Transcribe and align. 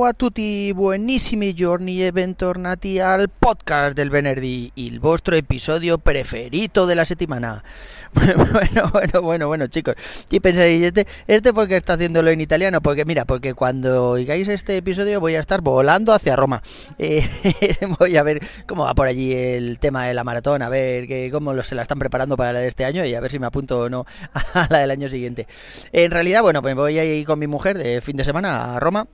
A 0.00 0.12
tutti, 0.12 0.72
buonissimi 0.72 1.52
giorni 1.54 2.04
e 2.06 2.12
bentornati 2.12 3.00
al 3.00 3.28
podcast 3.36 3.94
del 3.94 4.10
venerdì, 4.10 4.70
il 4.74 5.00
vostro 5.00 5.34
episodio 5.34 5.98
preferito 5.98 6.84
della 6.84 7.04
settimana. 7.04 7.62
Bueno, 8.10 8.90
bueno, 8.90 9.20
bueno, 9.20 9.46
bueno, 9.48 9.66
chicos. 9.66 9.94
Y 10.30 10.40
pensaréis, 10.40 10.82
¿este, 10.82 11.06
¿este 11.26 11.52
por 11.52 11.68
qué 11.68 11.76
está 11.76 11.92
haciéndolo 11.92 12.30
en 12.30 12.40
italiano? 12.40 12.80
Porque 12.80 13.04
mira, 13.04 13.26
porque 13.26 13.52
cuando 13.52 14.10
oigáis 14.10 14.48
este 14.48 14.78
episodio 14.78 15.20
voy 15.20 15.34
a 15.34 15.40
estar 15.40 15.60
volando 15.60 16.12
hacia 16.12 16.36
Roma. 16.36 16.62
Eh, 16.98 17.22
voy 17.98 18.16
a 18.16 18.22
ver 18.22 18.40
cómo 18.66 18.84
va 18.84 18.94
por 18.94 19.06
allí 19.06 19.32
el 19.34 19.78
tema 19.78 20.06
de 20.06 20.14
la 20.14 20.24
maratón, 20.24 20.62
a 20.62 20.68
ver 20.68 21.06
que, 21.06 21.30
cómo 21.30 21.60
se 21.62 21.74
la 21.74 21.82
están 21.82 21.98
preparando 21.98 22.36
para 22.36 22.52
la 22.52 22.60
de 22.60 22.68
este 22.68 22.84
año 22.84 23.04
y 23.04 23.14
a 23.14 23.20
ver 23.20 23.30
si 23.30 23.38
me 23.38 23.46
apunto 23.46 23.80
o 23.80 23.88
no 23.88 24.06
a 24.54 24.66
la 24.70 24.78
del 24.78 24.90
año 24.90 25.08
siguiente. 25.08 25.46
En 25.92 26.10
realidad, 26.10 26.42
bueno, 26.42 26.62
pues 26.62 26.74
voy 26.74 26.98
a 26.98 27.04
ir 27.04 27.26
con 27.26 27.38
mi 27.38 27.46
mujer 27.46 27.76
de 27.76 28.00
fin 28.00 28.16
de 28.16 28.24
semana 28.24 28.76
a 28.76 28.80
Roma 28.80 29.06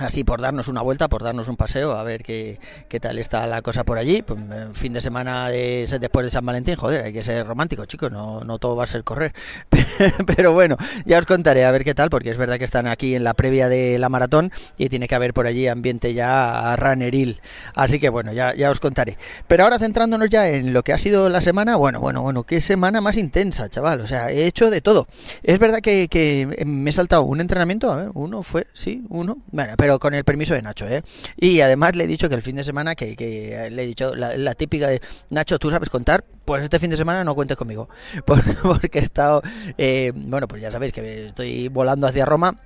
Así 0.00 0.24
por 0.24 0.40
darnos 0.40 0.68
una 0.68 0.80
vuelta, 0.80 1.08
por 1.08 1.22
darnos 1.22 1.48
un 1.48 1.56
paseo, 1.56 1.92
a 1.92 2.02
ver 2.02 2.22
qué, 2.22 2.58
qué 2.88 3.00
tal 3.00 3.18
está 3.18 3.46
la 3.46 3.60
cosa 3.60 3.84
por 3.84 3.98
allí. 3.98 4.22
Pues, 4.22 4.40
fin 4.72 4.92
de 4.92 5.00
semana 5.00 5.50
de, 5.50 5.86
después 6.00 6.24
de 6.24 6.30
San 6.30 6.44
Valentín, 6.46 6.76
joder, 6.76 7.04
hay 7.04 7.12
que 7.12 7.22
ser 7.22 7.46
romántico, 7.46 7.84
chicos, 7.84 8.10
no, 8.10 8.40
no 8.40 8.58
todo 8.58 8.76
va 8.76 8.84
a 8.84 8.86
ser 8.86 9.04
correr. 9.04 9.32
Pero 10.26 10.52
bueno, 10.52 10.76
ya 11.04 11.18
os 11.18 11.26
contaré 11.26 11.64
a 11.64 11.70
ver 11.70 11.84
qué 11.84 11.94
tal, 11.94 12.08
porque 12.08 12.30
es 12.30 12.38
verdad 12.38 12.58
que 12.58 12.64
están 12.64 12.86
aquí 12.86 13.14
en 13.14 13.24
la 13.24 13.34
previa 13.34 13.68
de 13.68 13.98
la 13.98 14.08
maratón 14.08 14.50
y 14.78 14.88
tiene 14.88 15.06
que 15.06 15.14
haber 15.14 15.34
por 15.34 15.46
allí 15.46 15.68
ambiente 15.68 16.14
ya 16.14 16.74
runneril. 16.76 17.40
Así 17.74 18.00
que 18.00 18.08
bueno, 18.08 18.32
ya, 18.32 18.54
ya 18.54 18.70
os 18.70 18.80
contaré. 18.80 19.18
Pero 19.46 19.64
ahora 19.64 19.78
centrándonos 19.78 20.30
ya 20.30 20.48
en 20.48 20.72
lo 20.72 20.82
que 20.82 20.92
ha 20.94 20.98
sido 20.98 21.28
la 21.28 21.42
semana, 21.42 21.76
bueno, 21.76 22.00
bueno, 22.00 22.22
bueno, 22.22 22.44
qué 22.44 22.60
semana 22.60 23.00
más 23.00 23.16
intensa, 23.16 23.68
chaval. 23.68 24.00
O 24.00 24.06
sea, 24.06 24.30
he 24.30 24.46
hecho 24.46 24.70
de 24.70 24.80
todo. 24.80 25.06
Es 25.42 25.58
verdad 25.58 25.80
que, 25.80 26.08
que 26.08 26.64
me 26.66 26.90
he 26.90 26.92
saltado 26.92 27.22
un 27.22 27.40
entrenamiento, 27.40 27.92
a 27.92 27.96
ver, 27.96 28.10
uno 28.14 28.42
fue, 28.42 28.66
sí, 28.72 29.04
uno. 29.10 29.38
Bueno, 29.50 29.74
pero 29.76 29.89
con 29.98 30.14
el 30.14 30.24
permiso 30.24 30.54
de 30.54 30.62
Nacho, 30.62 30.86
¿eh? 30.88 31.02
Y 31.36 31.60
además 31.60 31.96
le 31.96 32.04
he 32.04 32.06
dicho 32.06 32.28
que 32.28 32.34
el 32.34 32.42
fin 32.42 32.56
de 32.56 32.64
semana, 32.64 32.94
que, 32.94 33.16
que 33.16 33.68
le 33.70 33.82
he 33.82 33.86
dicho 33.86 34.14
la, 34.14 34.54
típica 34.54 34.88
de 34.88 35.00
Nacho, 35.30 35.58
tú 35.58 35.70
sabes 35.70 35.88
contar, 35.88 36.24
pues 36.44 36.62
este 36.62 36.78
fin 36.78 36.90
de 36.90 36.96
semana 36.96 37.24
no 37.24 37.34
cuentes 37.34 37.56
conmigo, 37.56 37.88
porque, 38.24 38.98
he 38.98 39.02
estado, 39.02 39.42
eh, 39.78 40.12
bueno, 40.14 40.48
pues 40.48 40.62
ya 40.62 40.70
sabéis 40.70 40.92
que 40.92 41.26
estoy 41.26 41.68
volando 41.68 42.06
hacia 42.06 42.24
Roma 42.24 42.56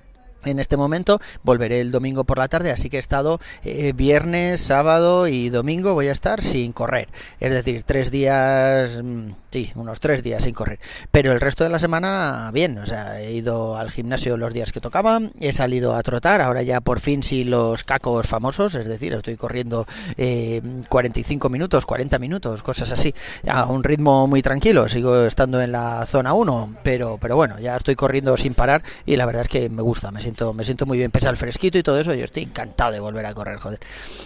en 0.45 0.59
este 0.59 0.77
momento. 0.77 1.19
Volveré 1.43 1.81
el 1.81 1.91
domingo 1.91 2.23
por 2.23 2.37
la 2.37 2.47
tarde, 2.47 2.71
así 2.71 2.89
que 2.89 2.97
he 2.97 2.99
estado 2.99 3.39
eh, 3.63 3.93
viernes, 3.93 4.61
sábado 4.61 5.27
y 5.27 5.49
domingo 5.49 5.93
voy 5.93 6.07
a 6.07 6.11
estar 6.11 6.41
sin 6.41 6.71
correr. 6.71 7.09
Es 7.39 7.51
decir, 7.51 7.83
tres 7.83 8.11
días, 8.11 9.01
mm, 9.03 9.31
sí, 9.51 9.71
unos 9.75 9.99
tres 9.99 10.23
días 10.23 10.43
sin 10.43 10.53
correr. 10.53 10.79
Pero 11.11 11.31
el 11.31 11.41
resto 11.41 11.63
de 11.63 11.69
la 11.69 11.79
semana, 11.79 12.49
bien, 12.53 12.77
o 12.77 12.85
sea, 12.85 13.21
he 13.21 13.33
ido 13.33 13.77
al 13.77 13.91
gimnasio 13.91 14.37
los 14.37 14.53
días 14.53 14.71
que 14.71 14.81
tocaba, 14.81 15.19
he 15.39 15.53
salido 15.53 15.95
a 15.95 16.03
trotar, 16.03 16.41
ahora 16.41 16.61
ya 16.63 16.81
por 16.81 16.99
fin 16.99 17.23
sí 17.23 17.43
los 17.43 17.83
cacos 17.83 18.27
famosos, 18.27 18.75
es 18.75 18.87
decir, 18.87 19.13
estoy 19.13 19.37
corriendo 19.37 19.85
eh, 20.17 20.61
45 20.89 21.49
minutos, 21.49 21.85
40 21.85 22.19
minutos, 22.19 22.63
cosas 22.63 22.91
así, 22.91 23.13
a 23.47 23.65
un 23.65 23.83
ritmo 23.83 24.27
muy 24.27 24.41
tranquilo, 24.41 24.89
sigo 24.89 25.25
estando 25.25 25.61
en 25.61 25.71
la 25.71 26.05
zona 26.05 26.33
1, 26.33 26.77
pero, 26.83 27.17
pero 27.19 27.35
bueno, 27.35 27.59
ya 27.59 27.75
estoy 27.75 27.95
corriendo 27.95 28.35
sin 28.37 28.53
parar 28.53 28.83
y 29.05 29.15
la 29.15 29.25
verdad 29.25 29.43
es 29.43 29.47
que 29.47 29.69
me 29.69 29.81
gusta, 29.81 30.11
me 30.11 30.21
siento 30.21 30.34
me 30.53 30.63
siento 30.63 30.85
muy 30.85 30.97
bien, 30.97 31.11
pese 31.11 31.27
al 31.27 31.37
fresquito 31.37 31.77
y 31.77 31.83
todo 31.83 31.99
eso, 31.99 32.13
yo 32.13 32.25
estoy 32.25 32.43
encantado 32.43 32.91
de 32.91 32.99
volver 32.99 33.25
a 33.25 33.33
correr, 33.33 33.57
joder. 33.57 33.79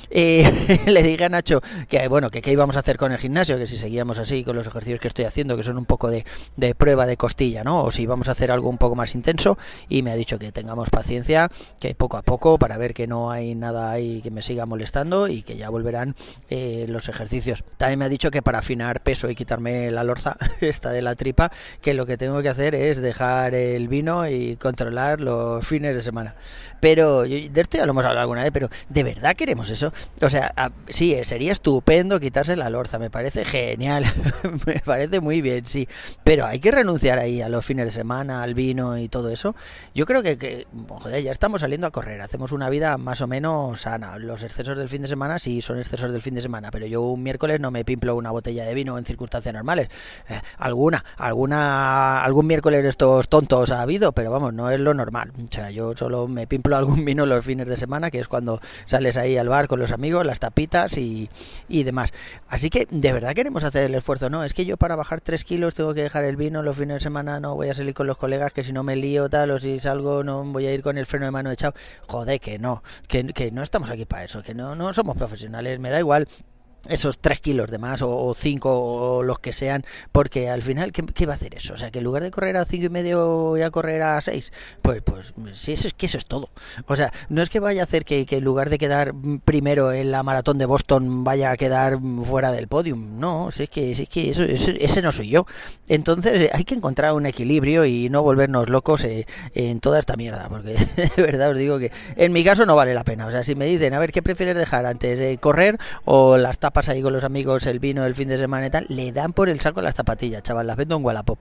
Eh, 0.09 0.83
le 0.87 1.03
dije 1.03 1.25
a 1.25 1.29
Nacho 1.29 1.61
que, 1.87 2.07
bueno, 2.07 2.29
que 2.29 2.41
qué 2.41 2.51
íbamos 2.51 2.77
a 2.77 2.79
hacer 2.79 2.97
con 2.97 3.11
el 3.11 3.17
gimnasio, 3.17 3.57
que 3.57 3.67
si 3.67 3.77
seguíamos 3.77 4.19
así 4.19 4.43
con 4.43 4.55
los 4.55 4.67
ejercicios 4.67 4.99
que 4.99 5.07
estoy 5.07 5.25
haciendo, 5.25 5.55
que 5.55 5.63
son 5.63 5.77
un 5.77 5.85
poco 5.85 6.09
de, 6.09 6.25
de 6.57 6.75
prueba 6.75 7.05
de 7.05 7.17
costilla, 7.17 7.63
¿no? 7.63 7.83
O 7.83 7.91
si 7.91 8.05
vamos 8.05 8.29
a 8.29 8.31
hacer 8.31 8.51
algo 8.51 8.69
un 8.69 8.77
poco 8.77 8.95
más 8.95 9.15
intenso, 9.15 9.57
y 9.87 10.01
me 10.01 10.11
ha 10.11 10.15
dicho 10.15 10.39
que 10.39 10.51
tengamos 10.51 10.89
paciencia, 10.89 11.49
que 11.79 11.95
poco 11.95 12.17
a 12.17 12.21
poco, 12.21 12.57
para 12.57 12.77
ver 12.77 12.93
que 12.93 13.07
no 13.07 13.31
hay 13.31 13.55
nada 13.55 13.91
ahí 13.91 14.21
que 14.21 14.31
me 14.31 14.41
siga 14.41 14.65
molestando 14.65 15.27
y 15.27 15.43
que 15.43 15.57
ya 15.57 15.69
volverán 15.69 16.15
eh, 16.49 16.85
los 16.89 17.09
ejercicios. 17.09 17.63
También 17.77 17.99
me 17.99 18.05
ha 18.05 18.09
dicho 18.09 18.31
que 18.31 18.41
para 18.41 18.59
afinar 18.59 19.01
peso 19.01 19.29
y 19.29 19.35
quitarme 19.35 19.91
la 19.91 20.03
lorza, 20.03 20.37
esta 20.61 20.91
de 20.91 21.01
la 21.01 21.15
tripa, 21.15 21.51
que 21.81 21.93
lo 21.93 22.05
que 22.05 22.17
tengo 22.17 22.41
que 22.41 22.49
hacer 22.49 22.75
es 22.75 23.01
dejar 23.01 23.55
el 23.55 23.87
vino 23.87 24.27
y 24.27 24.55
controlar 24.55 25.21
los 25.21 25.65
fines 25.65 25.95
de 25.99 26.03
semana. 26.03 26.35
Pero, 26.79 27.23
de 27.23 27.51
esto 27.55 27.77
ya 27.77 27.85
lo 27.85 27.91
hemos 27.91 28.05
hablado 28.05 28.21
alguna 28.21 28.43
vez, 28.43 28.51
pero 28.51 28.69
¿de 28.89 29.03
verdad 29.03 29.35
queremos 29.35 29.69
eso? 29.69 29.93
O 30.21 30.29
sea, 30.29 30.53
sí, 30.89 31.15
sería 31.23 31.51
estupendo 31.51 32.19
quitarse 32.19 32.55
la 32.55 32.69
lorza, 32.69 32.99
me 32.99 33.09
parece 33.09 33.45
genial, 33.45 34.05
me 34.65 34.79
parece 34.79 35.19
muy 35.19 35.41
bien, 35.41 35.65
sí. 35.65 35.87
Pero 36.23 36.45
hay 36.45 36.59
que 36.59 36.71
renunciar 36.71 37.19
ahí 37.19 37.41
a 37.41 37.49
los 37.49 37.65
fines 37.65 37.85
de 37.85 37.91
semana, 37.91 38.43
al 38.43 38.53
vino 38.53 38.97
y 38.97 39.09
todo 39.09 39.29
eso. 39.29 39.55
Yo 39.93 40.05
creo 40.05 40.23
que, 40.23 40.67
ya 41.23 41.31
estamos 41.31 41.61
saliendo 41.61 41.87
a 41.87 41.91
correr, 41.91 42.21
hacemos 42.21 42.51
una 42.51 42.69
vida 42.69 42.97
más 42.97 43.21
o 43.21 43.27
menos 43.27 43.81
sana. 43.81 44.17
Los 44.17 44.43
excesos 44.43 44.77
del 44.77 44.89
fin 44.89 45.01
de 45.01 45.07
semana 45.07 45.39
sí 45.39 45.61
son 45.61 45.79
excesos 45.79 46.11
del 46.11 46.21
fin 46.21 46.35
de 46.35 46.41
semana, 46.41 46.71
pero 46.71 46.85
yo 46.85 47.01
un 47.01 47.23
miércoles 47.23 47.59
no 47.59 47.71
me 47.71 47.85
pimplo 47.85 48.15
una 48.15 48.31
botella 48.31 48.65
de 48.65 48.73
vino 48.73 48.97
en 48.97 49.05
circunstancias 49.05 49.53
normales. 49.53 49.89
Eh, 50.29 50.39
alguna, 50.57 51.03
alguna, 51.17 52.23
algún 52.23 52.47
miércoles 52.47 52.85
estos 52.85 53.29
tontos 53.29 53.71
ha 53.71 53.81
habido, 53.81 54.11
pero 54.11 54.31
vamos, 54.31 54.53
no 54.53 54.69
es 54.69 54.79
lo 54.79 54.93
normal. 54.93 55.31
O 55.43 55.47
sea, 55.51 55.71
yo 55.71 55.78
solo 55.95 56.27
me 56.27 56.47
pimplo 56.47 56.75
algún 56.77 57.05
vino 57.05 57.25
los 57.25 57.45
fines 57.45 57.67
de 57.67 57.77
semana, 57.77 58.11
que 58.11 58.19
es 58.19 58.27
cuando 58.27 58.59
sales 58.85 59.17
ahí 59.17 59.37
al 59.37 59.49
bar 59.49 59.67
con 59.67 59.79
los 59.79 59.91
amigos, 59.91 60.25
las 60.25 60.39
tapitas 60.39 60.97
y, 60.97 61.29
y 61.67 61.83
demás. 61.83 62.13
Así 62.47 62.69
que, 62.69 62.87
de 62.89 63.13
verdad 63.13 63.33
queremos 63.33 63.63
hacer 63.63 63.85
el 63.85 63.95
esfuerzo, 63.95 64.29
¿no? 64.29 64.43
Es 64.43 64.53
que 64.53 64.65
yo 64.65 64.77
para 64.77 64.95
bajar 64.95 65.21
3 65.21 65.43
kilos 65.43 65.75
tengo 65.75 65.93
que 65.93 66.03
dejar 66.03 66.23
el 66.23 66.35
vino 66.35 66.63
los 66.63 66.77
fines 66.77 66.95
de 66.95 66.99
semana, 66.99 67.39
no 67.39 67.55
voy 67.55 67.69
a 67.69 67.75
salir 67.75 67.93
con 67.93 68.07
los 68.07 68.17
colegas, 68.17 68.51
que 68.53 68.63
si 68.63 68.73
no 68.73 68.83
me 68.83 68.95
lío 68.95 69.29
tal, 69.29 69.51
o 69.51 69.59
si 69.59 69.79
salgo 69.79 70.23
no 70.23 70.43
voy 70.43 70.65
a 70.65 70.73
ir 70.73 70.81
con 70.81 70.97
el 70.97 71.05
freno 71.05 71.25
de 71.25 71.31
mano 71.31 71.51
echado. 71.51 71.73
Joder, 72.07 72.39
que 72.39 72.59
no, 72.59 72.83
que, 73.07 73.33
que 73.33 73.51
no 73.51 73.63
estamos 73.63 73.89
aquí 73.89 74.05
para 74.05 74.23
eso, 74.23 74.43
que 74.43 74.53
no, 74.53 74.75
no 74.75 74.93
somos 74.93 75.17
profesionales, 75.17 75.79
me 75.79 75.89
da 75.89 75.99
igual 75.99 76.27
esos 76.87 77.19
3 77.19 77.39
kilos 77.39 77.69
de 77.69 77.77
más 77.77 78.01
o 78.01 78.33
5 78.33 78.69
o 78.71 79.23
los 79.23 79.39
que 79.39 79.53
sean, 79.53 79.85
porque 80.11 80.49
al 80.49 80.61
final, 80.61 80.91
¿qué, 80.91 81.25
va 81.25 81.33
a 81.33 81.35
hacer 81.35 81.55
eso? 81.55 81.73
O 81.73 81.77
sea, 81.77 81.91
que 81.91 81.99
en 81.99 82.05
lugar 82.05 82.23
de 82.23 82.31
correr 82.31 82.57
a 82.57 82.65
5 82.65 82.85
y 82.85 82.89
medio 82.89 83.27
voy 83.27 83.61
a 83.61 83.71
correr 83.71 84.01
a 84.01 84.21
6, 84.21 84.51
pues, 84.81 85.01
pues 85.01 85.33
sí, 85.53 85.73
eso 85.73 85.87
es 85.87 85.93
que 85.93 86.05
eso 86.05 86.17
es 86.17 86.25
todo. 86.25 86.49
O 86.87 86.95
sea, 86.95 87.11
no 87.29 87.41
es 87.41 87.49
que 87.49 87.59
vaya 87.59 87.81
a 87.81 87.83
hacer 87.83 88.05
que, 88.05 88.25
en 88.29 88.43
lugar 88.43 88.69
de 88.69 88.77
quedar 88.77 89.13
primero 89.45 89.91
en 89.91 90.11
la 90.11 90.23
maratón 90.23 90.57
de 90.57 90.65
Boston 90.65 91.23
vaya 91.23 91.51
a 91.51 91.57
quedar 91.57 91.99
fuera 92.23 92.51
del 92.51 92.67
podium, 92.67 93.19
no, 93.19 93.51
si 93.51 93.63
es 93.63 93.69
que, 93.69 93.95
si 93.95 94.03
es 94.03 94.09
que 94.09 94.29
eso, 94.31 94.43
ese 94.43 95.01
no 95.01 95.11
soy 95.11 95.29
yo. 95.29 95.45
Entonces 95.87 96.49
hay 96.53 96.63
que 96.63 96.75
encontrar 96.75 97.13
un 97.13 97.25
equilibrio 97.25 97.85
y 97.85 98.09
no 98.09 98.23
volvernos 98.23 98.69
locos 98.69 99.03
eh, 99.03 99.25
en 99.53 99.79
toda 99.79 99.99
esta 99.99 100.15
mierda, 100.15 100.47
porque 100.49 100.73
de 101.15 101.21
verdad 101.21 101.51
os 101.51 101.57
digo 101.57 101.79
que 101.79 101.91
en 102.15 102.31
mi 102.31 102.43
caso 102.43 102.65
no 102.65 102.75
vale 102.75 102.93
la 102.93 103.03
pena. 103.03 103.27
O 103.27 103.31
sea, 103.31 103.43
si 103.43 103.55
me 103.55 103.65
dicen, 103.65 103.93
a 103.93 103.99
ver, 103.99 104.11
¿qué 104.11 104.21
prefieres 104.21 104.55
dejar 104.55 104.85
antes, 104.85 105.19
de 105.19 105.37
correr 105.37 105.77
o 106.05 106.37
las 106.37 106.59
pasa 106.71 106.91
ahí 106.91 107.01
con 107.01 107.13
los 107.13 107.23
amigos 107.23 107.65
el 107.65 107.79
vino 107.79 108.03
del 108.03 108.15
fin 108.15 108.27
de 108.27 108.37
semana 108.37 108.67
y 108.67 108.69
tal, 108.69 108.85
le 108.89 109.11
dan 109.11 109.33
por 109.33 109.49
el 109.49 109.59
saco 109.59 109.81
las 109.81 109.95
zapatillas, 109.95 110.43
chaval, 110.43 110.67
las 110.67 110.77
vendo 110.77 110.95
en 110.97 111.05
Wallapop. 111.05 111.39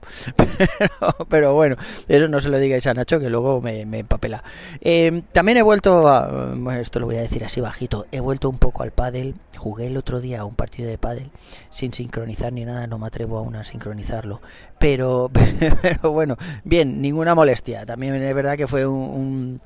Pero, 1.29 1.53
bueno, 1.53 1.75
eso 2.07 2.27
no 2.27 2.39
se 2.39 2.49
lo 2.49 2.59
digáis 2.59 2.87
a 2.87 2.93
Nacho, 2.93 3.19
que 3.19 3.29
luego 3.29 3.61
me, 3.61 3.81
empapela. 3.81 4.43
Eh, 4.81 5.23
también 5.31 5.57
he 5.57 5.61
vuelto 5.61 6.07
a, 6.07 6.53
esto 6.79 6.99
lo 6.99 7.07
voy 7.07 7.17
a 7.17 7.21
decir 7.21 7.43
así 7.43 7.61
bajito, 7.61 8.05
he 8.11 8.19
vuelto 8.19 8.49
un 8.49 8.57
poco 8.57 8.83
al 8.83 8.91
pádel, 8.91 9.35
jugué 9.57 9.87
el 9.87 9.97
otro 9.97 10.21
día 10.21 10.45
un 10.45 10.55
partido 10.55 10.89
de 10.89 10.97
pádel 10.97 11.29
sin 11.69 11.93
sincronizar 11.93 12.53
ni 12.53 12.65
nada, 12.65 12.87
no 12.87 12.97
me 12.97 13.07
atrevo 13.07 13.37
aún 13.37 13.55
a 13.55 13.63
sincronizarlo, 13.63 14.41
pero, 14.77 15.29
pero 15.81 16.11
bueno, 16.11 16.37
bien, 16.63 17.01
ninguna 17.01 17.35
molestia, 17.35 17.85
también 17.85 18.15
es 18.15 18.35
verdad 18.35 18.57
que 18.57 18.67
fue 18.67 18.85
un 18.85 18.99
un 19.19 19.61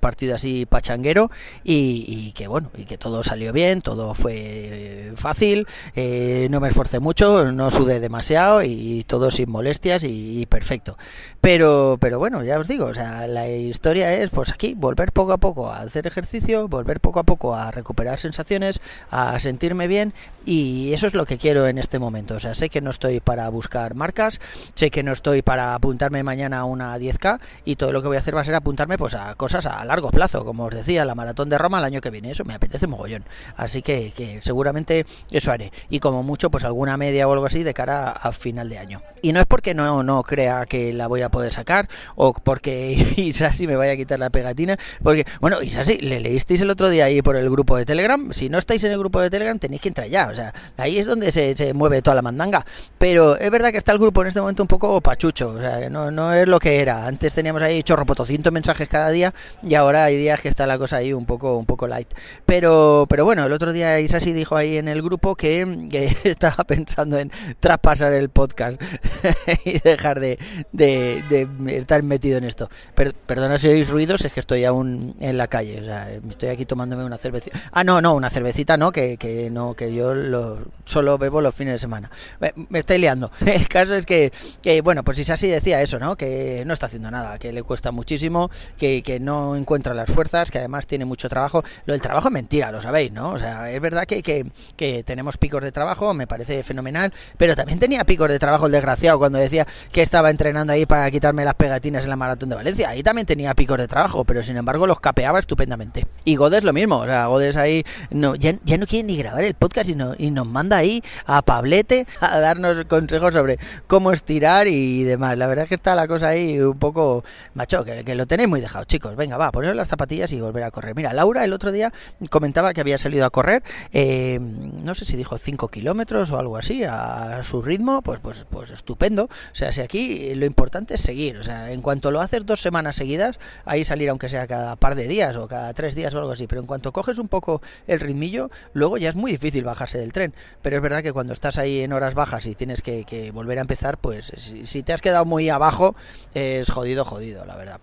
partido 0.00 0.34
así 0.34 0.66
pachanguero 0.66 1.30
y, 1.62 2.32
que 2.32 2.46
bueno 2.46 2.70
y 2.76 2.84
que 2.84 2.98
todo 2.98 3.22
salió 3.22 3.52
bien 3.52 3.80
todo 3.80 4.14
fue 4.14 5.12
fácil 5.16 5.66
eh, 5.96 6.48
no 6.50 6.60
me 6.60 6.68
esforcé 6.68 7.00
mucho 7.00 7.50
no 7.52 7.70
sudé 7.70 8.00
demasiado 8.00 8.62
y 8.62 9.04
todo 9.06 9.30
sin 9.30 9.50
molestias 9.50 10.04
y, 10.04 10.46
perfecto. 10.46 10.98
Pero 11.40 11.96
pero 12.00 12.18
bueno 12.18 12.44
ya 12.44 12.58
os 12.58 12.68
digo 12.68 12.86
o 12.86 12.94
sea 12.94 13.26
la 13.26 13.48
historia 13.48 14.12
es 14.12 14.30
pues 14.30 14.52
aquí 14.52 14.74
volver 14.74 15.12
poco 15.12 15.32
a 15.32 15.38
poco 15.38 15.70
a 15.70 15.80
hacer 15.80 16.06
ejercicio 16.06 16.68
volver 16.68 17.00
poco 17.00 17.20
a 17.20 17.22
poco 17.22 17.54
a 17.54 17.70
recuperar 17.70 18.18
sensaciones 18.18 18.80
a 19.10 19.38
sentirme 19.40 19.88
bien 19.88 20.12
y 20.44 20.92
eso 20.92 21.06
es 21.06 21.14
lo 21.14 21.24
que 21.24 21.38
quiero 21.38 21.66
en 21.66 21.78
este 21.78 21.98
momento. 21.98 22.34
O 22.34 22.40
sea 22.40 22.54
sé 22.54 22.68
que 22.68 22.80
no 22.80 22.90
estoy 22.90 23.20
para 23.20 23.48
buscar 23.48 23.94
marcas 23.94 24.40
sé 24.74 24.90
que 24.90 25.02
no 25.02 25.12
estoy 25.12 25.42
para 25.42 25.74
apuntarme 25.74 26.22
mañana 26.22 26.60
a 26.60 26.64
una 26.64 26.96
10k 26.98 27.40
y 27.64 27.76
todo 27.76 27.92
lo 27.92 28.02
que 28.02 28.08
voy 28.08 28.16
a 28.16 28.20
hacer 28.20 28.36
va 28.36 28.42
a 28.42 28.44
ser 28.44 28.54
apuntarme 28.54 28.98
pues 28.98 29.13
a 29.14 29.34
cosas 29.34 29.66
a 29.66 29.84
largo 29.84 30.10
plazo, 30.10 30.44
como 30.44 30.64
os 30.64 30.74
decía, 30.74 31.04
la 31.04 31.14
maratón 31.14 31.48
de 31.48 31.58
Roma 31.58 31.78
el 31.78 31.84
año 31.84 32.00
que 32.00 32.10
viene, 32.10 32.30
eso 32.30 32.44
me 32.44 32.54
apetece 32.54 32.86
mogollón. 32.86 33.24
Así 33.56 33.82
que, 33.82 34.12
seguramente 34.42 35.06
eso 35.30 35.52
haré. 35.52 35.72
Y 35.90 36.00
como 36.00 36.22
mucho, 36.22 36.50
pues 36.50 36.64
alguna 36.64 36.96
media 36.96 37.28
o 37.28 37.32
algo 37.32 37.46
así 37.46 37.62
de 37.62 37.74
cara 37.74 38.10
a, 38.10 38.32
final 38.32 38.68
de 38.68 38.78
año. 38.78 39.02
Y 39.22 39.32
no 39.32 39.40
es 39.40 39.46
porque 39.46 39.74
no, 39.74 40.02
no 40.02 40.22
crea 40.22 40.66
que 40.66 40.92
la 40.92 41.06
voy 41.06 41.22
a 41.22 41.30
poder 41.30 41.52
sacar 41.52 41.88
o 42.16 42.32
porque 42.32 42.92
Isasi 43.16 43.66
me 43.66 43.76
vaya 43.76 43.92
a 43.92 43.96
quitar 43.96 44.18
la 44.18 44.30
pegatina, 44.30 44.76
porque, 45.02 45.26
bueno, 45.40 45.62
Isasi, 45.62 45.98
le 45.98 46.20
leísteis 46.20 46.60
el 46.60 46.70
otro 46.70 46.88
día 46.88 47.04
ahí 47.04 47.22
por 47.22 47.36
el 47.36 47.48
grupo 47.50 47.76
de 47.76 47.84
Telegram, 47.84 48.32
si 48.32 48.48
no 48.48 48.58
estáis 48.58 48.82
en 48.84 48.92
el 48.92 48.98
grupo 48.98 49.20
de 49.20 49.30
Telegram 49.30 49.58
tenéis 49.58 49.82
que 49.82 49.88
entrar 49.88 50.08
ya, 50.08 50.28
o 50.28 50.34
sea, 50.34 50.52
ahí 50.76 50.98
es 50.98 51.06
donde 51.06 51.32
se, 51.32 51.56
se 51.56 51.74
mueve 51.74 52.02
toda 52.02 52.16
la 52.16 52.22
mandanga. 52.22 52.64
Pero 52.98 53.36
es 53.36 53.50
verdad 53.50 53.70
que 53.70 53.78
está 53.78 53.92
el 53.92 53.98
grupo 53.98 54.22
en 54.22 54.28
este 54.28 54.40
momento 54.40 54.62
un 54.62 54.68
poco 54.68 55.00
pachucho, 55.00 55.50
o 55.50 55.60
sea, 55.60 55.88
no, 55.90 56.10
no 56.10 56.32
es 56.32 56.48
lo 56.48 56.58
que 56.58 56.80
era. 56.80 57.06
Antes 57.06 57.34
teníamos 57.34 57.62
ahí 57.62 57.82
chorro 57.82 58.04
100 58.24 58.52
mensajes 58.52 58.88
cada 58.88 59.03
día 59.10 59.34
y 59.62 59.74
ahora 59.74 60.04
hay 60.04 60.16
días 60.16 60.40
que 60.40 60.48
está 60.48 60.66
la 60.66 60.78
cosa 60.78 60.96
ahí 60.96 61.12
un 61.12 61.26
poco 61.26 61.56
un 61.56 61.66
poco 61.66 61.86
light. 61.86 62.08
Pero 62.46 63.06
pero 63.08 63.24
bueno, 63.24 63.44
el 63.46 63.52
otro 63.52 63.72
día 63.72 64.00
Isasi 64.00 64.32
dijo 64.32 64.56
ahí 64.56 64.78
en 64.78 64.88
el 64.88 65.02
grupo 65.02 65.34
que, 65.36 65.88
que 65.90 66.16
estaba 66.28 66.64
pensando 66.64 67.18
en 67.18 67.30
traspasar 67.60 68.12
el 68.12 68.28
podcast 68.28 68.80
y 69.64 69.78
dejar 69.78 70.20
de, 70.20 70.38
de, 70.72 71.48
estar 71.68 72.02
metido 72.02 72.38
en 72.38 72.44
esto. 72.44 72.68
perdona 72.94 73.58
si 73.58 73.68
oís 73.68 73.88
ruidos, 73.88 74.24
es 74.24 74.32
que 74.32 74.40
estoy 74.40 74.64
aún 74.64 75.14
en 75.20 75.36
la 75.36 75.48
calle, 75.48 75.82
estoy 76.28 76.48
aquí 76.48 76.66
tomándome 76.66 77.04
una 77.04 77.18
cervecita. 77.18 77.58
Ah, 77.72 77.84
no, 77.84 78.00
no, 78.00 78.14
una 78.14 78.30
cervecita 78.30 78.76
no, 78.76 78.92
que, 78.92 79.16
que 79.16 79.50
no, 79.50 79.74
que 79.74 79.94
yo 79.94 80.14
lo, 80.14 80.58
solo 80.84 81.18
bebo 81.18 81.40
los 81.40 81.54
fines 81.54 81.74
de 81.74 81.78
semana. 81.78 82.10
Me, 82.40 82.52
me 82.68 82.78
estoy 82.78 82.98
liando. 82.98 83.30
El 83.46 83.68
caso 83.68 83.94
es 83.94 84.06
que, 84.06 84.32
que 84.62 84.80
bueno, 84.80 85.04
pues 85.04 85.18
Isasi 85.18 85.48
decía 85.48 85.80
eso, 85.82 85.98
¿no? 85.98 86.16
Que 86.16 86.64
no 86.66 86.74
está 86.74 86.86
haciendo 86.86 87.10
nada, 87.10 87.38
que 87.38 87.52
le 87.52 87.62
cuesta 87.62 87.90
muchísimo, 87.90 88.50
que, 88.76 88.93
que 89.02 89.20
no 89.20 89.56
encuentra 89.56 89.94
las 89.94 90.10
fuerzas, 90.10 90.50
que 90.50 90.58
además 90.58 90.86
tiene 90.86 91.04
mucho 91.04 91.28
trabajo. 91.28 91.64
Lo 91.86 91.92
del 91.92 92.02
trabajo 92.02 92.28
es 92.28 92.34
mentira, 92.34 92.70
lo 92.70 92.80
sabéis, 92.80 93.12
¿no? 93.12 93.30
O 93.30 93.38
sea, 93.38 93.70
es 93.70 93.80
verdad 93.80 94.04
que, 94.04 94.22
que, 94.22 95.04
tenemos 95.04 95.36
picos 95.36 95.62
de 95.62 95.72
trabajo, 95.72 96.14
me 96.14 96.26
parece 96.26 96.62
fenomenal, 96.62 97.12
pero 97.36 97.54
también 97.54 97.78
tenía 97.78 98.04
picos 98.04 98.28
de 98.28 98.38
trabajo 98.38 98.66
el 98.66 98.72
desgraciado 98.72 99.18
cuando 99.18 99.38
decía 99.38 99.66
que 99.92 100.02
estaba 100.02 100.30
entrenando 100.30 100.72
ahí 100.72 100.86
para 100.86 101.10
quitarme 101.10 101.44
las 101.44 101.54
pegatinas 101.54 102.04
en 102.04 102.10
la 102.10 102.16
maratón 102.16 102.48
de 102.48 102.56
Valencia. 102.56 102.88
Ahí 102.88 103.02
también 103.02 103.26
tenía 103.26 103.54
picos 103.54 103.78
de 103.78 103.88
trabajo, 103.88 104.24
pero 104.24 104.42
sin 104.42 104.56
embargo 104.56 104.86
los 104.86 105.00
capeaba 105.00 105.38
estupendamente. 105.38 106.06
Y 106.24 106.36
Godes 106.36 106.64
lo 106.64 106.72
mismo, 106.72 106.98
o 106.98 107.06
sea, 107.06 107.26
Godes 107.26 107.56
ahí 107.56 107.84
no, 108.10 108.34
ya, 108.34 108.52
no 108.52 108.86
quiere 108.86 109.04
ni 109.04 109.16
grabar 109.16 109.44
el 109.44 109.54
podcast 109.54 109.88
y, 109.88 109.94
no, 109.94 110.14
y 110.18 110.30
nos 110.30 110.46
manda 110.46 110.76
ahí 110.76 111.02
a 111.26 111.42
Pablete 111.42 112.06
a 112.20 112.38
darnos 112.38 112.84
consejos 112.86 113.34
sobre 113.34 113.58
cómo 113.86 114.12
estirar 114.12 114.66
y 114.66 115.04
demás. 115.04 115.36
La 115.38 115.46
verdad 115.46 115.64
es 115.64 115.68
que 115.68 115.74
está 115.74 115.94
la 115.94 116.06
cosa 116.08 116.28
ahí 116.28 116.60
un 116.60 116.78
poco, 116.78 117.24
macho, 117.54 117.84
que, 117.84 118.04
que 118.04 118.14
lo 118.14 118.26
tenéis 118.26 118.48
muy 118.48 118.60
dejado, 118.60 118.73
chicos. 118.86 119.14
Venga, 119.16 119.36
va, 119.36 119.52
poneros 119.52 119.76
las 119.76 119.88
zapatillas 119.88 120.32
y 120.32 120.40
volver 120.40 120.64
a 120.64 120.70
correr. 120.70 120.94
Mira, 120.94 121.12
Laura 121.12 121.44
el 121.44 121.52
otro 121.52 121.70
día 121.72 121.92
comentaba 122.30 122.74
que 122.74 122.80
había 122.80 122.98
salido 122.98 123.24
a 123.24 123.30
correr, 123.30 123.62
eh, 123.92 124.38
no 124.40 124.94
sé 124.94 125.04
si 125.04 125.16
dijo 125.16 125.38
5 125.38 125.68
kilómetros 125.68 126.30
o 126.30 126.38
algo 126.38 126.56
así, 126.56 126.84
a 126.84 127.42
su 127.42 127.62
ritmo, 127.62 128.02
pues, 128.02 128.20
pues, 128.20 128.46
pues 128.50 128.70
estupendo. 128.70 129.24
O 129.24 129.54
sea, 129.54 129.72
si 129.72 129.80
aquí 129.80 130.34
lo 130.34 130.46
importante 130.46 130.94
es 130.94 131.00
seguir. 131.00 131.38
O 131.38 131.44
sea, 131.44 131.70
en 131.70 131.80
cuanto 131.80 132.10
lo 132.10 132.20
haces 132.20 132.44
dos 132.44 132.60
semanas 132.60 132.96
seguidas, 132.96 133.38
ahí 133.64 133.84
salir 133.84 134.10
aunque 134.10 134.28
sea 134.28 134.46
cada 134.46 134.76
par 134.76 134.94
de 134.94 135.08
días 135.08 135.36
o 135.36 135.46
cada 135.48 135.72
tres 135.74 135.94
días 135.94 136.14
o 136.14 136.18
algo 136.18 136.32
así. 136.32 136.46
Pero 136.46 136.60
en 136.60 136.66
cuanto 136.66 136.92
coges 136.92 137.18
un 137.18 137.28
poco 137.28 137.62
el 137.86 138.00
ritmillo, 138.00 138.50
luego 138.72 138.98
ya 138.98 139.10
es 139.10 139.14
muy 139.14 139.32
difícil 139.32 139.64
bajarse 139.64 139.98
del 139.98 140.12
tren. 140.12 140.34
Pero 140.62 140.76
es 140.76 140.82
verdad 140.82 141.02
que 141.02 141.12
cuando 141.12 141.32
estás 141.32 141.58
ahí 141.58 141.80
en 141.80 141.92
horas 141.92 142.14
bajas 142.14 142.46
y 142.46 142.54
tienes 142.54 142.82
que, 142.82 143.04
volver 143.32 143.58
a 143.58 143.62
empezar, 143.62 143.98
pues 143.98 144.32
si 144.64 144.82
te 144.82 144.92
has 144.92 145.00
quedado 145.00 145.24
muy 145.24 145.48
abajo, 145.48 145.94
es 146.34 146.70
jodido, 146.70 147.04
jodido, 147.04 147.44
la 147.44 147.56
verdad. 147.56 147.80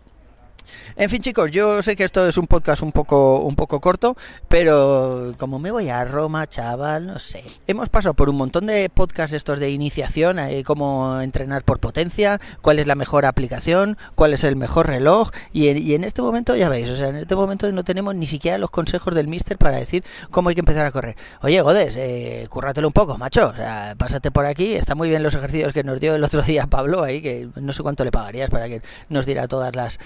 En 0.96 1.10
fin, 1.10 1.22
chicos, 1.22 1.52
yo 1.52 1.82
sé 1.82 1.96
que 1.96 2.04
esto 2.04 2.28
es 2.28 2.38
un 2.38 2.48
podcast 2.48 2.82
un 2.82 2.92
poco, 2.92 3.40
un 3.40 3.56
poco 3.56 3.80
corto, 3.80 4.18
pero 4.48 5.34
como 5.38 5.60
me 5.60 5.72
voy 5.72 5.90
a 5.90 6.04
Roma, 6.04 6.48
chaval, 6.48 7.08
no 7.08 7.20
sé. 7.20 7.44
Hemos 7.68 7.90
pasado 7.90 8.14
por 8.14 8.30
un 8.30 8.36
montón 8.36 8.66
de 8.66 8.90
podcasts 8.90 9.34
estos 9.34 9.60
de 9.60 9.70
iniciación, 9.70 10.40
eh, 10.40 10.64
cómo 10.64 11.22
entrenar 11.22 11.64
por 11.64 11.80
potencia, 11.80 12.40
cuál 12.62 12.80
es 12.80 12.88
la 12.88 12.96
mejor 12.96 13.26
aplicación, 13.26 13.98
cuál 14.16 14.34
es 14.34 14.44
el 14.44 14.56
mejor 14.56 14.88
reloj, 14.88 15.32
y 15.54 15.70
en, 15.94 16.04
este 16.04 16.22
momento, 16.22 16.56
ya 16.56 16.70
veis, 16.70 16.90
o 16.90 16.96
sea, 16.96 17.10
en 17.10 17.16
este 17.18 17.36
momento 17.36 17.72
no 17.72 17.84
tenemos 17.84 18.16
ni 18.16 18.28
siquiera 18.28 18.58
los 18.58 18.72
consejos 18.72 19.16
del 19.16 19.28
mister 19.28 19.58
para 19.58 19.78
decir 19.78 20.04
cómo 20.30 20.50
hay 20.50 20.56
que 20.56 20.62
empezar 20.62 20.86
a 20.86 20.92
correr. 20.92 21.16
Oye, 21.42 21.62
Godes, 21.62 21.96
eh, 21.98 22.48
un 22.52 22.94
poco, 22.94 23.18
macho, 23.18 23.50
o 23.50 23.56
sea, 23.56 23.96
pásate 23.98 24.32
por 24.32 24.46
aquí, 24.46 24.74
está 24.74 24.96
muy 24.96 25.10
bien 25.10 25.24
los 25.24 25.36
ejercicios 25.36 25.74
que 25.74 25.84
nos 25.84 26.00
dio 26.00 26.16
el 26.16 26.24
otro 26.24 26.42
día 26.42 26.68
Pablo 26.68 27.04
ahí, 27.04 27.22
que 27.22 27.48
no 27.56 27.74
sé 27.74 27.84
cuánto 27.84 28.04
le 28.04 28.12
pagarías 28.12 28.50
para 28.50 28.68
que 28.68 28.82
nos 29.10 29.26
diera 29.26 29.48
todas 29.48 29.76
las 29.76 30.00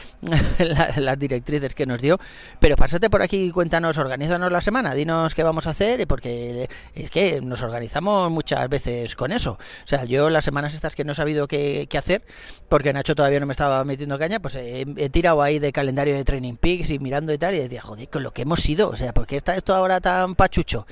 las 0.98 1.20
directrices 1.20 1.76
que 1.76 1.86
nos 1.86 2.02
dio. 2.02 2.20
Pero 2.60 2.76
pásate 2.76 3.10
por 3.10 3.22
aquí 3.22 3.46
y 3.46 3.52
cuéntanos, 3.52 3.98
organízanos 3.98 4.52
la 4.52 4.62
semana, 4.62 4.94
dinos 4.94 5.34
qué 5.34 5.44
vamos 5.44 5.68
a 5.68 5.72
hacer, 5.72 6.08
porque 6.08 6.70
es 6.94 7.10
que 7.10 7.42
nos 7.42 7.62
organizamos 7.62 8.32
muchas 8.32 8.68
veces 8.70 9.16
con 9.16 9.32
eso. 9.32 9.52
O 9.54 9.88
sea, 9.88 10.06
yo 10.06 10.30
las 10.30 10.46
semanas 10.46 10.74
estas 10.74 10.96
que 10.96 11.04
no 11.04 11.14
he 11.14 11.16
sabido 11.16 11.48
qué, 11.48 11.88
hacer, 11.98 12.24
porque 12.68 12.92
Nacho 12.92 13.16
todavía 13.16 13.40
no 13.40 13.46
me 13.46 13.54
estaba 13.54 13.84
metiendo 13.86 14.20
caña, 14.20 14.42
pues 14.42 14.56
he, 14.56 15.10
tirado 15.10 15.42
ahí 15.42 15.60
de 15.60 15.72
calendario 15.72 16.14
de 16.14 16.26
Training 16.26 16.56
Peaks 16.56 16.90
y 16.90 17.00
mirando 17.00 17.32
y 17.32 17.38
tal, 17.38 17.56
y 17.56 17.60
decía, 17.60 17.82
joder, 17.82 18.10
con 18.10 18.24
lo 18.24 18.32
que 18.32 18.42
hemos 18.42 18.60
sido, 18.60 18.90
o 18.90 18.96
sea, 18.98 19.14
¿por 19.14 19.28
qué 19.28 19.38
está 19.38 19.56
esto 19.56 19.74
ahora 19.74 20.02
tan 20.02 20.36
pachucho? 20.36 20.86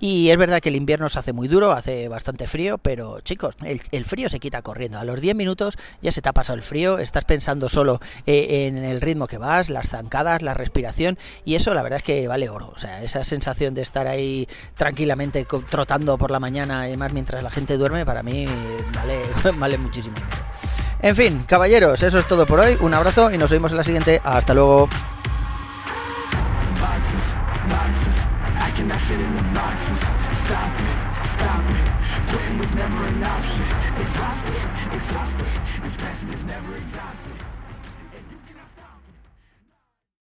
Y 0.00 0.28
es 0.28 0.36
verdad 0.36 0.60
que 0.60 0.68
el 0.68 0.76
invierno 0.76 1.08
se 1.08 1.18
hace 1.18 1.32
muy 1.32 1.48
duro, 1.48 1.72
hace 1.72 2.08
bastante 2.08 2.46
frío, 2.46 2.78
pero 2.78 3.20
chicos, 3.20 3.54
el, 3.64 4.04
frío 4.04 4.28
se 4.28 4.40
quita 4.40 4.62
corriendo. 4.62 4.98
A 4.98 5.04
los 5.04 5.20
10 5.20 5.34
minutos 5.34 5.78
ya 6.02 6.12
se 6.12 6.20
te 6.20 6.28
ha 6.28 6.32
pasado 6.32 6.56
el 6.56 6.62
frío, 6.62 6.98
estás 6.98 7.24
pensando 7.24 7.68
solo 7.68 8.00
eh, 8.26 8.66
en 8.66 8.78
el 8.78 8.99
ritmo 9.00 9.26
que 9.26 9.38
vas, 9.38 9.70
las 9.70 9.88
zancadas, 9.88 10.42
la 10.42 10.54
respiración, 10.54 11.18
y 11.44 11.54
eso 11.54 11.74
la 11.74 11.82
verdad 11.82 11.98
es 11.98 12.02
que 12.02 12.28
vale 12.28 12.48
oro. 12.48 12.72
O 12.74 12.78
sea, 12.78 13.02
esa 13.02 13.24
sensación 13.24 13.74
de 13.74 13.82
estar 13.82 14.06
ahí 14.06 14.48
tranquilamente 14.76 15.46
trotando 15.68 16.18
por 16.18 16.30
la 16.30 16.40
mañana 16.40 16.88
y 16.88 16.96
más 16.96 17.12
mientras 17.12 17.42
la 17.42 17.50
gente 17.50 17.76
duerme, 17.76 18.04
para 18.06 18.22
mí 18.22 18.46
vale, 18.94 19.20
vale 19.58 19.78
muchísimo 19.78 20.16
En 21.00 21.16
fin, 21.16 21.44
caballeros, 21.46 22.02
eso 22.02 22.18
es 22.18 22.26
todo 22.26 22.46
por 22.46 22.60
hoy. 22.60 22.76
Un 22.80 22.94
abrazo 22.94 23.30
y 23.30 23.38
nos 23.38 23.50
vemos 23.50 23.72
en 23.72 23.78
la 23.78 23.84
siguiente. 23.84 24.20
Hasta 24.24 24.54
luego. 24.54 24.88